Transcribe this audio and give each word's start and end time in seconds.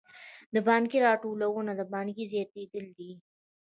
د 0.53 0.55
پانګې 0.65 0.99
راټولونه 1.07 1.71
د 1.75 1.81
پانګې 1.91 2.23
زیاتېدل 2.31 2.85
دي 2.97 3.11